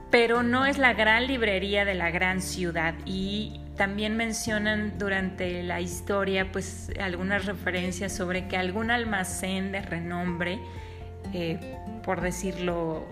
pero 0.10 0.44
no 0.44 0.66
es 0.66 0.78
la 0.78 0.92
gran 0.92 1.26
librería 1.28 1.86
de 1.86 1.96
la 1.96 2.12
gran 2.12 2.42
ciudad 2.42 2.96
y 3.06 3.61
también 3.76 4.18
mencionan 4.18 4.98
durante 4.98 5.64
la 5.64 5.82
historia 5.82 6.52
pues 6.52 6.90
algunas 7.00 7.46
referencias 7.46 8.12
sobre 8.12 8.48
que 8.48 8.58
algún 8.58 8.92
almacén 8.92 9.72
de 9.72 9.82
renombre, 9.82 10.60
eh, 11.34 11.78
por 12.04 12.22
decirlo 12.22 13.06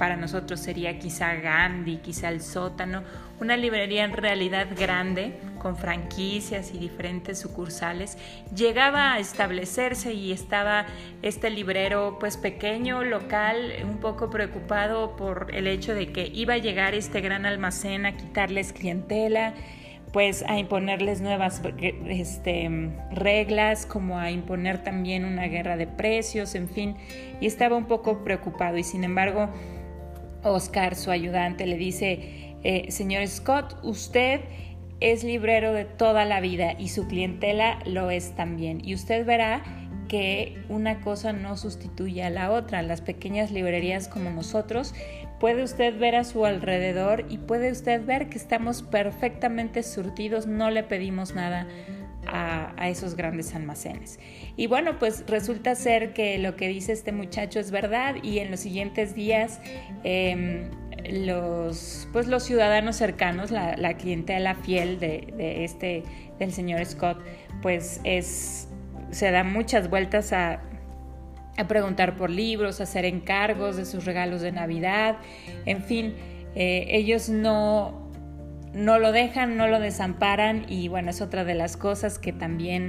para 0.00 0.16
nosotros 0.16 0.60
sería 0.60 0.98
quizá 0.98 1.34
Gandhi, 1.34 1.98
quizá 1.98 2.30
el 2.30 2.40
sótano, 2.40 3.02
una 3.38 3.58
librería 3.58 4.02
en 4.02 4.14
realidad 4.14 4.68
grande, 4.74 5.34
con 5.58 5.76
franquicias 5.76 6.72
y 6.72 6.78
diferentes 6.78 7.38
sucursales, 7.38 8.16
llegaba 8.56 9.12
a 9.12 9.18
establecerse 9.18 10.14
y 10.14 10.32
estaba 10.32 10.86
este 11.20 11.50
librero 11.50 12.16
pues 12.18 12.38
pequeño, 12.38 13.04
local, 13.04 13.74
un 13.84 13.98
poco 13.98 14.30
preocupado 14.30 15.16
por 15.16 15.48
el 15.52 15.66
hecho 15.66 15.94
de 15.94 16.10
que 16.12 16.28
iba 16.32 16.54
a 16.54 16.58
llegar 16.58 16.94
este 16.94 17.20
gran 17.20 17.44
almacén 17.44 18.06
a 18.06 18.16
quitarles 18.16 18.72
clientela, 18.72 19.52
pues 20.14 20.44
a 20.48 20.58
imponerles 20.58 21.20
nuevas 21.20 21.60
este, 22.08 22.90
reglas, 23.12 23.84
como 23.84 24.18
a 24.18 24.30
imponer 24.30 24.82
también 24.82 25.26
una 25.26 25.44
guerra 25.44 25.76
de 25.76 25.86
precios, 25.86 26.54
en 26.54 26.70
fin, 26.70 26.96
y 27.38 27.46
estaba 27.46 27.76
un 27.76 27.84
poco 27.84 28.24
preocupado. 28.24 28.78
Y 28.78 28.82
sin 28.82 29.04
embargo 29.04 29.50
Oscar, 30.42 30.96
su 30.96 31.10
ayudante, 31.10 31.66
le 31.66 31.76
dice, 31.76 32.56
eh, 32.62 32.90
señor 32.90 33.26
Scott, 33.26 33.78
usted 33.82 34.40
es 35.00 35.24
librero 35.24 35.72
de 35.72 35.84
toda 35.84 36.24
la 36.24 36.40
vida 36.40 36.74
y 36.78 36.88
su 36.88 37.06
clientela 37.06 37.78
lo 37.86 38.10
es 38.10 38.34
también. 38.36 38.80
Y 38.84 38.94
usted 38.94 39.24
verá 39.24 39.62
que 40.08 40.58
una 40.68 41.00
cosa 41.00 41.32
no 41.32 41.56
sustituye 41.56 42.24
a 42.24 42.30
la 42.30 42.50
otra. 42.50 42.82
Las 42.82 43.00
pequeñas 43.00 43.52
librerías 43.52 44.08
como 44.08 44.30
nosotros, 44.30 44.92
puede 45.38 45.62
usted 45.62 45.98
ver 45.98 46.16
a 46.16 46.24
su 46.24 46.44
alrededor 46.44 47.24
y 47.28 47.38
puede 47.38 47.70
usted 47.72 48.04
ver 48.04 48.28
que 48.28 48.36
estamos 48.36 48.82
perfectamente 48.82 49.82
surtidos, 49.82 50.46
no 50.46 50.70
le 50.70 50.82
pedimos 50.82 51.34
nada 51.34 51.66
a, 52.26 52.88
esos 52.88 53.14
grandes 53.14 53.54
almacenes. 53.54 54.18
Y 54.56 54.66
bueno, 54.66 54.98
pues 54.98 55.24
resulta 55.26 55.74
ser 55.74 56.12
que 56.12 56.38
lo 56.38 56.56
que 56.56 56.68
dice 56.68 56.92
este 56.92 57.12
muchacho 57.12 57.60
es 57.60 57.70
verdad 57.70 58.16
y 58.22 58.38
en 58.38 58.50
los 58.50 58.60
siguientes 58.60 59.14
días 59.14 59.60
em, 60.02 60.70
los, 61.08 62.08
pues 62.12 62.26
los 62.26 62.42
ciudadanos 62.42 62.96
cercanos, 62.96 63.50
la, 63.50 63.76
la 63.76 63.94
clientela 63.96 64.54
fiel 64.54 64.98
de, 64.98 65.64
este, 65.64 66.02
del 66.38 66.52
señor 66.52 66.84
Scott, 66.84 67.22
pues 67.62 68.00
es, 68.04 68.68
se 69.10 69.30
da 69.30 69.44
muchas 69.44 69.90
vueltas 69.90 70.32
a, 70.32 70.60
a 71.56 71.68
preguntar 71.68 72.16
por 72.16 72.30
libros, 72.30 72.80
a 72.80 72.84
hacer 72.84 73.04
encargos 73.04 73.76
de 73.76 73.84
sus 73.84 74.04
regalos 74.04 74.40
de 74.40 74.52
Navidad, 74.52 75.18
en 75.66 75.82
fin, 75.82 76.14
eh, 76.54 76.86
ellos 76.88 77.28
no 77.28 77.99
no 78.72 78.98
lo 78.98 79.12
dejan, 79.12 79.56
no 79.56 79.66
lo 79.66 79.80
desamparan 79.80 80.64
y 80.68 80.88
bueno, 80.88 81.10
es 81.10 81.20
otra 81.20 81.44
de 81.44 81.54
las 81.54 81.76
cosas 81.76 82.18
que 82.18 82.32
también 82.32 82.88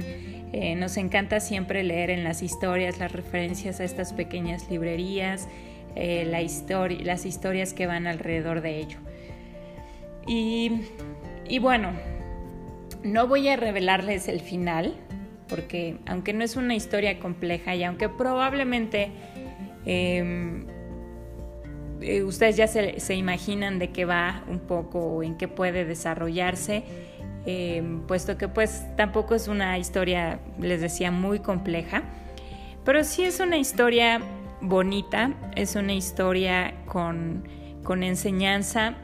eh, 0.52 0.76
nos 0.76 0.96
encanta 0.96 1.40
siempre 1.40 1.82
leer 1.82 2.10
en 2.10 2.24
las 2.24 2.42
historias, 2.42 2.98
las 2.98 3.12
referencias 3.12 3.80
a 3.80 3.84
estas 3.84 4.12
pequeñas 4.12 4.70
librerías, 4.70 5.48
eh, 5.96 6.24
la 6.26 6.40
las 7.04 7.26
historias 7.26 7.74
que 7.74 7.86
van 7.86 8.06
alrededor 8.06 8.60
de 8.60 8.78
ello. 8.78 8.98
Y, 10.26 11.58
bueno, 11.60 11.90
no 13.02 13.26
voy 13.26 13.48
a 13.48 13.56
revelarles 13.56 14.28
el 14.28 14.40
final, 14.40 14.94
porque 15.48 15.96
aunque 16.06 16.32
no 16.32 16.44
es 16.44 16.56
una 16.56 16.74
historia 16.74 17.18
compleja 17.18 17.74
y 17.74 17.82
aunque 17.82 18.08
probablemente 18.08 19.10
em, 19.84 20.66
eh, 22.02 22.22
ustedes 22.22 22.56
ya 22.56 22.66
se, 22.66 23.14
imaginan 23.14 23.78
de 23.78 23.90
qué 23.90 24.04
va 24.04 24.42
un 24.48 24.58
poco 24.58 24.98
o 24.98 25.22
en 25.22 25.36
qué 25.36 25.48
puede 25.48 25.84
desarrollarse, 25.84 26.84
em, 27.46 28.00
puesto 28.06 28.36
que 28.36 28.48
pues 28.48 28.84
tampoco 28.96 29.34
es 29.34 29.48
una 29.48 29.78
historia, 29.78 30.40
les 30.60 30.80
decía, 30.80 31.10
muy 31.10 31.38
compleja, 31.38 32.02
pero 32.84 33.04
sí 33.04 33.24
es 33.24 33.40
una 33.40 33.56
historia 33.56 34.20
bonita, 34.60 35.34
es 35.56 35.76
una 35.76 35.92
historia 35.92 36.74
con, 36.86 37.44
con 37.82 38.02
enseñanza, 38.02 38.94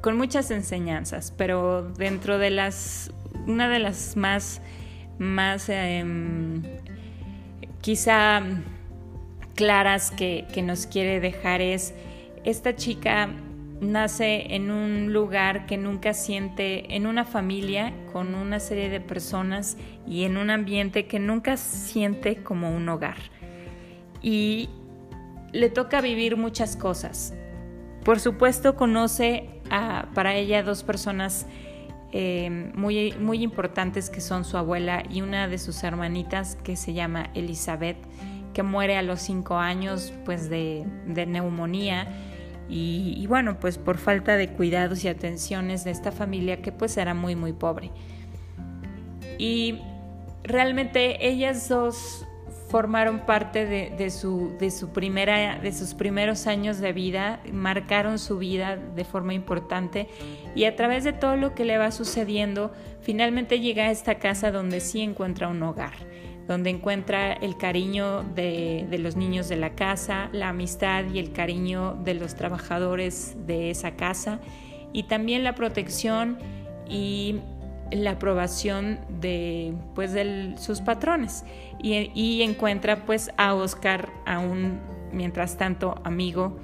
con 0.00 0.16
muchas 0.16 0.50
enseñanzas, 0.50 1.32
pero 1.36 1.82
dentro 1.82 2.38
de 2.38 2.50
las, 2.50 3.12
una 3.46 3.68
de 3.68 3.78
las 3.78 4.16
más, 4.16 4.60
más 5.18 5.68
em, 5.68 6.62
quizá 7.80 8.42
claras 9.54 10.10
que, 10.10 10.46
que, 10.52 10.62
nos 10.62 10.86
quiere 10.86 11.20
dejar 11.20 11.60
es 11.60 11.92
esta 12.44 12.74
chica 12.74 13.28
nace 13.80 14.54
en 14.54 14.70
un 14.70 15.12
lugar 15.12 15.66
que 15.66 15.76
nunca 15.76 16.12
siente, 16.14 16.94
en 16.94 17.06
una 17.06 17.24
familia 17.24 17.94
con 18.12 18.34
una 18.34 18.60
serie 18.60 18.90
de 18.90 19.00
personas 19.00 19.76
y 20.06 20.24
en 20.24 20.36
un 20.36 20.50
ambiente 20.50 21.06
que 21.06 21.18
nunca 21.18 21.56
siente 21.56 22.42
como 22.42 22.74
un 22.74 22.88
hogar. 22.88 23.16
Y 24.22 24.68
le 25.52 25.70
toca 25.70 26.00
vivir 26.00 26.36
muchas 26.36 26.76
cosas. 26.76 27.34
Por 28.04 28.20
supuesto 28.20 28.76
conoce 28.76 29.48
para 30.14 30.34
ella 30.34 30.62
dos 30.62 30.82
personas 30.82 31.46
eh, 32.12 32.70
muy, 32.74 33.12
muy 33.12 33.42
importantes 33.42 34.10
que 34.10 34.20
son 34.20 34.44
su 34.44 34.56
abuela 34.56 35.04
y 35.08 35.22
una 35.22 35.48
de 35.48 35.58
sus 35.58 35.82
hermanitas 35.84 36.56
que 36.56 36.76
se 36.76 36.92
llama 36.92 37.30
Elizabeth, 37.34 37.96
que 38.52 38.62
muere 38.62 38.96
a 38.96 39.02
los 39.02 39.20
cinco 39.20 39.56
años 39.56 40.12
pues 40.24 40.50
de 40.50 40.84
neumonía 41.06 42.08
y, 42.72 43.26
bueno, 43.26 43.58
pues 43.58 43.78
por 43.78 43.98
falta 43.98 44.36
de 44.36 44.48
cuidados 44.48 45.04
y 45.04 45.08
atenciones 45.08 45.82
de 45.84 45.90
esta 45.90 46.12
familia 46.12 46.62
que 46.62 46.70
pues 46.70 46.96
era 46.96 47.14
muy 47.14 47.34
muy 47.34 47.52
pobre. 47.52 47.90
Y 49.38 49.80
realmente 50.44 51.26
ellas 51.26 51.68
dos 51.68 52.26
formaron 52.68 53.20
parte 53.26 53.66
de, 53.66 54.10
su, 54.10 54.56
de, 54.60 54.70
su 54.70 54.90
primera, 54.90 55.58
de 55.58 55.72
sus 55.72 55.94
primeros 55.94 56.46
años 56.46 56.78
de 56.78 56.92
vida, 56.92 57.40
marcaron 57.52 58.20
su 58.20 58.38
vida 58.38 58.76
de 58.76 59.04
forma 59.04 59.34
importante 59.34 60.08
y 60.54 60.64
a 60.64 60.76
través 60.76 61.02
de 61.02 61.12
todo 61.12 61.36
lo 61.36 61.52
que 61.56 61.64
le 61.64 61.78
va 61.78 61.90
sucediendo, 61.90 62.72
finalmente 63.00 63.58
llega 63.58 63.86
a 63.86 63.90
esta 63.90 64.20
casa 64.20 64.52
donde 64.52 64.78
sí 64.78 65.00
encuentra 65.00 65.48
un 65.48 65.60
hogar 65.64 65.94
donde 66.50 66.70
encuentra 66.70 67.32
el 67.32 67.56
cariño 67.56 68.24
de, 68.34 68.84
los 68.98 69.14
niños 69.14 69.48
de 69.48 69.54
la 69.54 69.76
casa, 69.76 70.30
la 70.32 70.48
amistad 70.48 71.04
y 71.04 71.20
el 71.20 71.30
cariño 71.30 71.96
de 72.02 72.14
los 72.14 72.34
trabajadores 72.34 73.36
de 73.46 73.70
esa 73.70 73.92
casa 73.92 74.40
y 74.92 75.04
también 75.04 75.44
la 75.44 75.54
protección 75.54 76.38
y 76.88 77.36
la 77.92 78.12
aprobación 78.12 78.98
de, 79.20 79.74
pues, 79.94 80.12
de 80.12 80.56
sus 80.58 80.80
patrones. 80.80 81.44
Y, 81.80 82.42
encuentra 82.42 83.06
pues 83.06 83.30
a 83.36 83.54
Oscar, 83.54 84.08
a 84.26 84.40
un 84.40 84.80
mientras 85.12 85.56
tanto 85.56 86.00
amigo, 86.02 86.58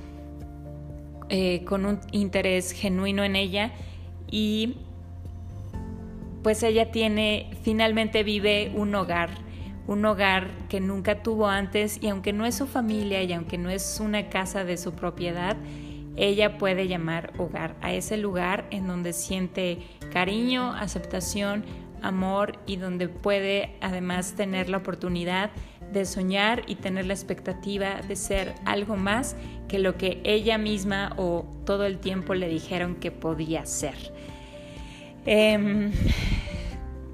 eh, 1.28 1.62
con 1.64 1.86
un 1.86 2.00
interés 2.10 2.72
genuino 2.72 3.22
en 3.22 3.36
ella 3.36 3.70
y 4.28 4.78
pues 6.42 6.64
ella 6.64 6.90
tiene, 6.90 7.50
finalmente 7.62 8.24
vive 8.24 8.72
un 8.74 8.92
hogar 8.96 9.45
un 9.86 10.04
hogar 10.04 10.50
que 10.68 10.80
nunca 10.80 11.22
tuvo 11.22 11.48
antes 11.48 11.98
y 12.02 12.08
aunque 12.08 12.32
no 12.32 12.46
es 12.46 12.56
su 12.56 12.66
familia 12.66 13.22
y 13.22 13.32
aunque 13.32 13.58
no 13.58 13.70
es 13.70 14.00
una 14.00 14.28
casa 14.28 14.64
de 14.64 14.76
su 14.76 14.92
propiedad, 14.92 15.56
ella 16.16 16.58
puede 16.58 16.88
llamar 16.88 17.32
hogar 17.38 17.76
a 17.82 17.92
ese 17.92 18.16
lugar 18.16 18.66
en 18.70 18.86
donde 18.86 19.12
siente 19.12 19.78
cariño, 20.12 20.72
aceptación, 20.74 21.64
amor 22.02 22.58
y 22.66 22.76
donde 22.76 23.08
puede 23.08 23.76
además 23.80 24.34
tener 24.34 24.68
la 24.68 24.78
oportunidad 24.78 25.50
de 25.92 26.04
soñar 26.04 26.62
y 26.66 26.76
tener 26.76 27.06
la 27.06 27.14
expectativa 27.14 28.00
de 28.00 28.16
ser 28.16 28.54
algo 28.64 28.96
más 28.96 29.36
que 29.68 29.78
lo 29.78 29.96
que 29.96 30.20
ella 30.24 30.58
misma 30.58 31.12
o 31.16 31.46
todo 31.64 31.86
el 31.86 31.98
tiempo 31.98 32.34
le 32.34 32.48
dijeron 32.48 32.96
que 32.96 33.10
podía 33.10 33.66
ser. 33.66 33.94
Em, 35.26 35.92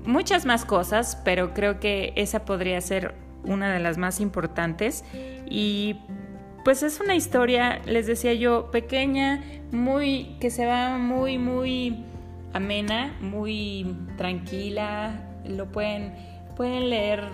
muchas 0.04 0.46
más 0.46 0.64
cosas, 0.64 1.20
pero 1.24 1.54
creo 1.54 1.80
que 1.80 2.12
esa 2.16 2.44
podría 2.44 2.80
ser 2.80 3.14
una 3.44 3.72
de 3.72 3.80
las 3.80 3.98
más 3.98 4.20
importantes. 4.20 5.04
Y 5.48 5.96
pues 6.64 6.82
es 6.82 7.00
una 7.00 7.14
historia, 7.14 7.80
les 7.84 8.06
decía 8.06 8.34
yo, 8.34 8.70
pequeña, 8.70 9.42
muy 9.72 10.36
que 10.40 10.50
se 10.50 10.66
va 10.66 10.98
muy 10.98 11.38
muy 11.38 12.04
amena, 12.52 13.16
muy 13.20 13.96
tranquila, 14.16 15.28
lo 15.44 15.66
pueden 15.72 16.14
pueden 16.56 16.90
leer 16.90 17.24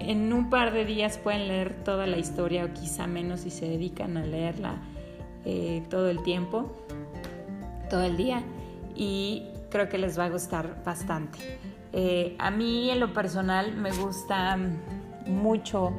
en 0.00 0.32
un 0.32 0.50
par 0.50 0.72
de 0.72 0.84
días 0.84 1.18
pueden 1.18 1.48
leer 1.48 1.74
toda 1.82 2.06
la 2.06 2.18
historia 2.18 2.64
o 2.64 2.72
quizá 2.72 3.06
menos 3.06 3.40
si 3.40 3.50
se 3.50 3.68
dedican 3.68 4.16
a 4.16 4.24
leerla 4.24 4.76
eh, 5.44 5.82
todo 5.90 6.10
el 6.10 6.22
tiempo, 6.22 6.72
todo 7.90 8.02
el 8.02 8.16
día. 8.16 8.42
Y 8.94 9.44
creo 9.70 9.88
que 9.88 9.98
les 9.98 10.18
va 10.18 10.24
a 10.24 10.28
gustar 10.30 10.82
bastante. 10.84 11.38
Eh, 11.92 12.36
a 12.38 12.50
mí 12.50 12.90
en 12.90 13.00
lo 13.00 13.12
personal 13.12 13.74
me 13.74 13.90
gusta 13.92 14.58
mucho 15.26 15.92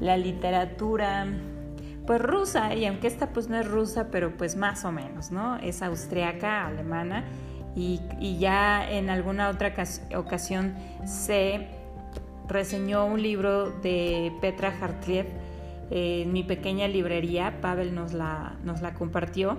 la 0.00 0.16
literatura 0.16 1.26
pues 2.06 2.20
rusa 2.20 2.74
y 2.74 2.86
aunque 2.86 3.06
esta 3.06 3.28
pues 3.28 3.48
no 3.48 3.58
es 3.58 3.68
rusa 3.68 4.08
pero 4.10 4.36
pues 4.36 4.56
más 4.56 4.84
o 4.84 4.92
menos, 4.92 5.30
¿no? 5.30 5.56
Es 5.58 5.82
austriaca, 5.82 6.66
alemana 6.66 7.24
y, 7.76 8.00
ya 8.38 8.88
en 8.90 9.10
alguna 9.10 9.48
otra 9.48 9.74
ocasión 10.16 10.74
se 11.04 11.68
reseñó 12.48 13.06
un 13.06 13.22
libro 13.22 13.70
de 13.70 14.32
Petra 14.40 14.74
Hartliev 14.80 15.26
en 15.90 16.32
mi 16.32 16.44
pequeña 16.44 16.88
librería, 16.88 17.60
Pavel 17.60 17.94
nos 17.94 18.12
la, 18.12 18.56
nos 18.64 18.80
la 18.80 18.94
compartió. 18.94 19.58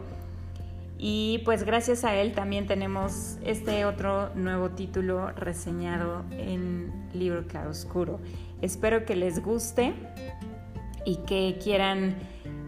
Y 1.03 1.39
pues 1.45 1.63
gracias 1.63 2.03
a 2.03 2.13
él 2.13 2.33
también 2.33 2.67
tenemos 2.67 3.39
este 3.43 3.85
otro 3.85 4.29
nuevo 4.35 4.69
título 4.69 5.31
reseñado 5.31 6.23
en 6.29 6.93
Libro 7.11 7.47
Claroscuro. 7.47 8.19
Espero 8.61 9.03
que 9.03 9.15
les 9.15 9.41
guste 9.41 9.95
y 11.03 11.15
que 11.25 11.57
quieran 11.59 12.13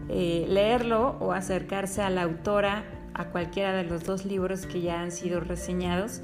eh, 0.08 0.46
leerlo 0.48 1.16
o 1.20 1.30
acercarse 1.30 2.02
a 2.02 2.10
la 2.10 2.22
autora, 2.22 2.82
a 3.14 3.26
cualquiera 3.26 3.72
de 3.72 3.84
los 3.84 4.02
dos 4.02 4.24
libros 4.24 4.66
que 4.66 4.80
ya 4.80 5.00
han 5.00 5.12
sido 5.12 5.38
reseñados. 5.38 6.20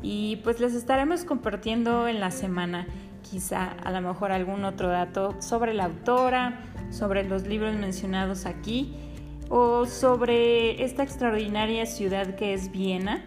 Y 0.00 0.36
pues 0.36 0.58
les 0.58 0.72
estaremos 0.72 1.24
compartiendo 1.24 2.08
en 2.08 2.18
la 2.18 2.30
semana 2.30 2.86
quizá 3.30 3.72
a 3.72 3.90
lo 3.90 4.00
mejor 4.00 4.32
algún 4.32 4.64
otro 4.64 4.88
dato 4.88 5.36
sobre 5.42 5.74
la 5.74 5.84
autora, 5.84 6.60
sobre 6.90 7.24
los 7.24 7.46
libros 7.46 7.74
mencionados 7.74 8.46
aquí 8.46 9.11
o 9.54 9.84
sobre 9.84 10.82
esta 10.82 11.02
extraordinaria 11.02 11.84
ciudad 11.84 12.36
que 12.36 12.54
es 12.54 12.72
Viena, 12.72 13.22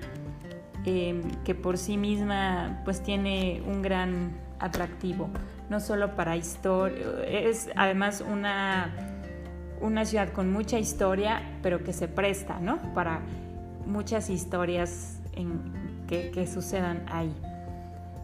em, 0.83 1.21
que 1.43 1.53
por 1.53 1.77
sí 1.77 1.97
misma 1.97 2.81
pues 2.83 3.03
tiene 3.03 3.61
un 3.67 3.83
gran 3.83 4.31
atractivo, 4.57 5.29
no 5.69 5.79
solo 5.79 6.15
para 6.15 6.35
historia, 6.35 6.97
es 7.27 7.69
además 7.75 8.25
una, 8.27 8.91
una 9.81 10.03
ciudad 10.03 10.29
con 10.33 10.51
mucha 10.51 10.79
historia, 10.79 11.43
pero 11.61 11.83
que 11.83 11.93
se 11.93 12.07
presta, 12.07 12.59
¿no? 12.59 12.79
Para 12.95 13.21
muchas 13.85 14.31
historias 14.31 15.19
que, 16.07 16.31
que 16.31 16.47
sucedan 16.47 17.05
ahí. 17.07 17.35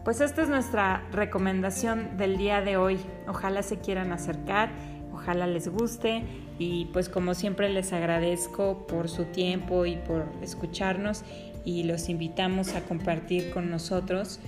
Pues 0.04 0.20
esta 0.20 0.42
es 0.42 0.48
nuestra 0.48 1.04
recomendación 1.12 2.16
del 2.16 2.36
día 2.36 2.62
de 2.62 2.76
hoy. 2.76 2.98
Ojalá 3.28 3.62
se 3.62 3.78
quieran 3.78 4.10
acercar, 4.10 4.70
ojalá 5.12 5.46
les 5.46 5.68
guste 5.68 6.24
y 6.58 6.86
pues 6.86 7.08
como 7.08 7.34
siempre 7.34 7.68
les 7.68 7.92
agradezco 7.92 8.86
por 8.86 9.08
su 9.08 9.24
tiempo 9.24 9.86
y 9.86 9.96
por 9.96 10.26
escucharnos 10.42 11.22
y 11.64 11.84
los 11.84 12.08
invitamos 12.08 12.74
a 12.74 12.82
compartir 12.82 13.50
con 13.50 13.70
nosotros 13.70 14.40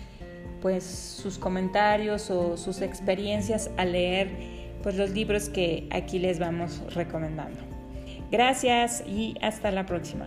pues 0.60 0.84
sus 0.84 1.38
comentarios 1.38 2.30
o 2.30 2.56
sus 2.56 2.80
experiencias 2.80 3.70
al 3.76 3.92
leer 3.92 4.30
pues 4.82 4.96
los 4.96 5.10
libros 5.10 5.48
que 5.48 5.88
aquí 5.90 6.18
les 6.18 6.38
vamos 6.38 6.82
recomendando. 6.94 7.60
Gracias 8.30 9.02
y 9.06 9.34
hasta 9.40 9.70
la 9.70 9.86
próxima. 9.86 10.26